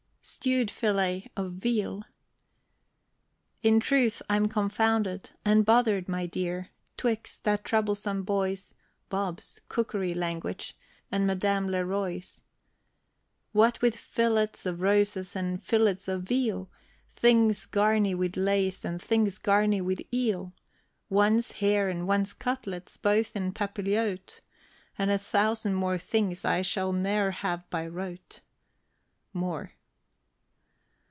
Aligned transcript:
STEWED 0.23 0.69
FILLET 0.69 1.31
OF 1.35 1.51
VEAL. 1.53 2.03
In 3.63 3.79
truth, 3.79 4.21
I'm 4.29 4.47
confounded 4.49 5.31
And 5.43 5.65
bothered, 5.65 6.07
my 6.07 6.27
dear, 6.27 6.69
'twixt 6.95 7.43
that 7.45 7.63
troublesome 7.63 8.21
boy's 8.21 8.75
(Bob's) 9.09 9.61
cookery 9.67 10.13
language, 10.13 10.77
and 11.11 11.25
Madame 11.25 11.69
Le 11.71 11.83
Roi's. 11.83 12.43
What 13.51 13.81
with 13.81 13.95
fillets 13.97 14.67
of 14.67 14.81
roses 14.81 15.35
and 15.35 15.63
fillets 15.63 16.07
of 16.07 16.21
veal, 16.21 16.69
Things 17.15 17.65
garni 17.65 18.13
with 18.13 18.37
lace, 18.37 18.85
and 18.85 19.01
things 19.01 19.39
garni 19.39 19.81
with 19.81 20.01
eel, 20.13 20.53
One's 21.09 21.53
hair 21.53 21.89
and 21.89 22.07
one's 22.07 22.33
cutlets 22.33 22.95
both 22.95 23.35
en 23.35 23.53
papillote, 23.53 24.41
And 24.99 25.09
a 25.09 25.17
thousand 25.17 25.73
more 25.73 25.97
things 25.97 26.45
I 26.45 26.61
shall 26.61 26.93
ne'er 26.93 27.31
have 27.31 27.67
by 27.71 27.87
rote. 27.87 28.41
MOORE. 29.33 29.71